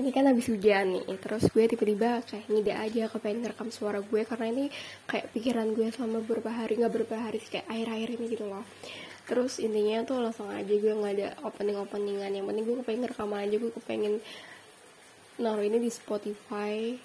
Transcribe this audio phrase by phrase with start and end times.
[0.00, 4.24] ini kan habis hujan nih terus gue tiba-tiba kayak ngide aja kepengen ngerekam suara gue
[4.24, 4.64] karena ini
[5.04, 8.64] kayak pikiran gue selama beberapa hari nggak beberapa hari sih kayak akhir-akhir ini gitu loh.
[9.28, 13.32] Terus intinya tuh langsung aja gue nggak ada opening openingan yang penting gue kepengen ngerekam
[13.36, 14.14] aja gue kepengen
[15.36, 16.96] naruh ini di Spotify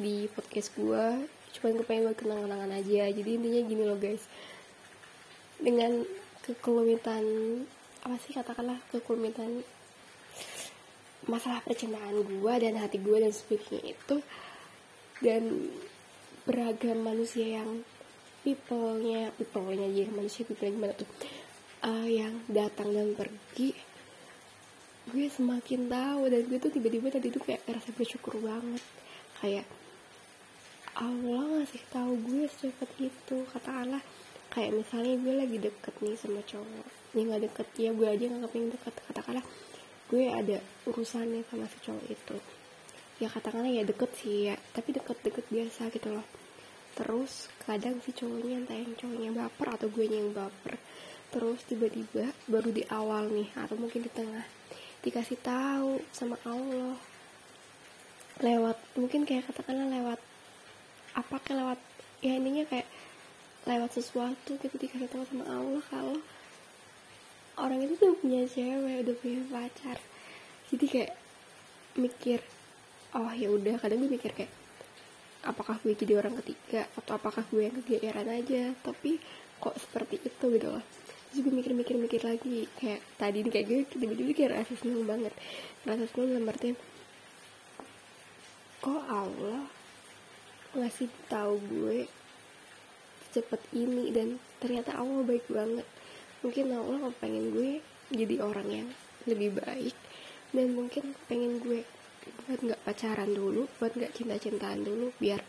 [0.00, 1.04] di podcast gue
[1.50, 3.02] cuman kepengen buat kenang-kenangan aja.
[3.12, 4.24] Jadi intinya gini loh guys.
[5.60, 6.08] Dengan
[6.40, 7.20] kekelumitan
[8.00, 9.60] apa sih katakanlah kekelumitan
[11.28, 14.16] masalah percintaan gue dan hati gue dan sebagainya itu
[15.20, 15.42] dan
[16.48, 17.84] beragam manusia yang
[18.40, 21.10] people-nya people-nya aja manusia people gimana tuh
[21.84, 23.76] uh, yang datang dan pergi
[25.10, 28.84] gue semakin tahu dan gue tuh tiba-tiba tadi tuh kayak ngerasa bersyukur banget.
[29.42, 29.66] Kayak
[31.00, 34.02] Allah ngasih tahu gue secepat itu kata Allah
[34.50, 38.50] kayak misalnya gue lagi deket nih sama cowok ini nggak deket ya gue aja nggak
[38.50, 39.46] pengen deket katakanlah
[40.10, 40.58] gue ada
[40.90, 42.36] urusannya sama si cowok itu.
[43.22, 44.58] Ya katakanlah ya deket sih ya.
[44.74, 46.26] Tapi deket-deket biasa gitu loh.
[46.98, 50.74] Terus kadang si cowoknya entah yang cowoknya baper atau gue yang baper.
[51.30, 54.42] Terus tiba-tiba baru di awal nih atau mungkin di tengah
[55.06, 56.98] dikasih tahu sama Allah.
[58.42, 60.18] Lewat mungkin kayak katakanlah lewat
[61.14, 61.80] apa kayak lewat
[62.18, 62.88] ya ininya kayak
[63.68, 66.16] lewat sesuatu gitu dikasih tahu sama Allah kalau
[67.70, 70.02] orang itu tuh punya cewek udah punya pacar.
[70.74, 71.12] Jadi kayak
[71.94, 72.42] mikir
[73.14, 73.78] oh ya udah.
[73.78, 74.50] Kadang gue mikir kayak
[75.46, 78.74] apakah gue jadi orang ketiga atau apakah gue yang kegeeran aja?
[78.82, 79.22] Tapi
[79.62, 80.82] kok seperti itu gitu loh.
[81.30, 82.66] Terus gue mikir-mikir-mikir lagi.
[82.74, 85.30] Kayak tadi nih kayak gue tiba-tiba kayak rasa seneng banget.
[85.86, 86.74] Rasa seneng dalam artian
[88.82, 89.62] kok Allah
[90.74, 92.08] ngasih tahu gue
[93.28, 95.86] secepat ini dan ternyata Allah baik banget
[96.40, 98.88] mungkin Allah pengen gue jadi orang yang
[99.28, 99.96] lebih baik.
[100.50, 101.86] Dan mungkin pengen gue
[102.46, 105.40] buat nggak pacaran dulu buat nggak cinta-cintaan dulu biar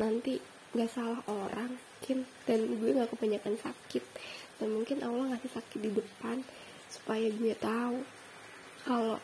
[0.00, 0.40] nanti
[0.74, 2.24] nggak salah orang mungkin.
[2.48, 4.04] Dan gue nggak kebanyakan sakit.
[4.60, 6.40] Dan mungkin Allah ngasih sakit di depan
[6.88, 7.98] supaya gue tahu
[8.86, 9.18] kalau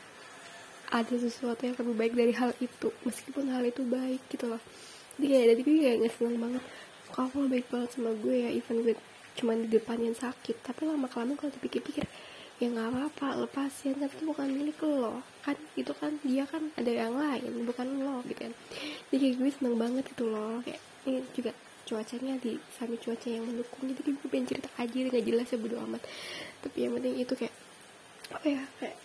[0.90, 4.62] ada sesuatu yang lebih baik dari hal itu meskipun hal itu baik gitu loh.
[5.14, 6.64] Jadi kayak dari gue kayak nggak seneng banget
[7.16, 8.94] Allah baik banget sama gue ya even gue
[9.38, 10.62] cuma di depan yang sakit.
[10.62, 12.04] Tapi lama kelamaan kalau dipikir-pikir
[12.60, 15.56] ya nggak apa-apa lepasin kan itu bukan milik lo kan?
[15.74, 18.54] Itu kan dia kan ada yang lain bukan lo gitu kan?
[19.10, 20.60] Jadi gue seneng banget itu loh.
[20.62, 21.52] Kayak ini juga
[21.88, 23.88] cuacanya di sami cuaca yang mendukung.
[23.90, 26.02] Jadi gue pengen cerita aja nggak jelas ya bodo amat.
[26.62, 27.54] Tapi yang penting itu kayak
[28.30, 28.96] apa ya kayak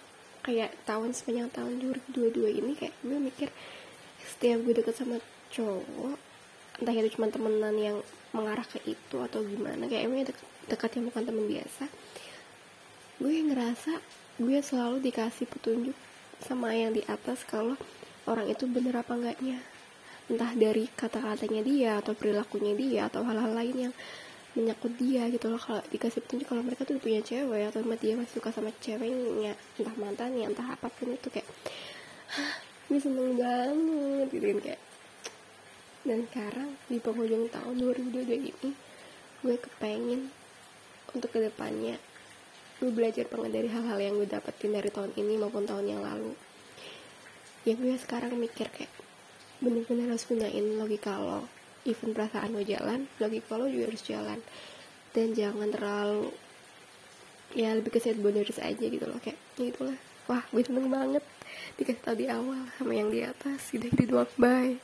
[0.46, 1.74] kayak tahun sepanjang tahun
[2.14, 3.50] 2022 ini kayak gue mikir
[4.22, 5.18] setiap gue deket sama
[5.50, 6.35] cowok
[6.80, 7.98] entah itu cuma temenan yang
[8.36, 9.88] mengarah ke itu atau gimana.
[9.88, 11.84] Kayak emang dekat, dekat yang bukan temen biasa.
[13.22, 13.94] Gue ngerasa
[14.36, 15.96] gue selalu dikasih petunjuk
[16.44, 17.80] sama yang di atas kalau
[18.28, 19.64] orang itu bener apa enggaknya.
[20.28, 23.94] Entah dari kata-katanya dia atau perilakunya dia atau hal-hal lain yang
[24.56, 25.62] menyangkut dia gitu loh.
[25.62, 29.96] Kalau dikasih petunjuk kalau mereka tuh punya cewek atau dia masih suka sama ceweknya entah
[29.96, 31.48] mantannya entah apa pun itu kayak
[32.86, 34.82] gue seneng banget gitu kan kayak
[36.06, 38.72] dan sekarang di penghujung tahun 2022 ini
[39.42, 40.30] gue kepengen
[41.12, 41.98] untuk ke depannya
[42.76, 46.36] gue belajar banget dari hal-hal yang gue dapetin dari tahun ini maupun tahun yang lalu.
[47.64, 48.92] Ya gue sekarang mikir kayak
[49.64, 51.48] bener-bener harus gunain logika lo.
[51.88, 54.40] Even perasaan lo jalan logika lo juga harus jalan.
[55.16, 56.36] Dan jangan terlalu
[57.56, 59.24] ya lebih ke set boundaries aja gitu loh.
[59.24, 59.98] Kayak ya itulah.
[60.28, 61.24] Wah gue seneng banget
[61.80, 64.76] dikasih tau di awal sama yang di atas udah gitu doang bye